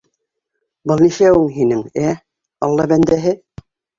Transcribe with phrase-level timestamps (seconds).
[0.91, 2.15] -Был нишләүең һинең, ә,
[2.69, 3.37] алла бәндәһе?